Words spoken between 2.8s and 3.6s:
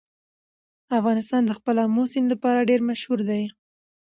مشهور دی.